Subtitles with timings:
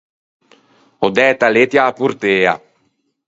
[1.05, 2.53] Ò dæto a lettia a-a portea.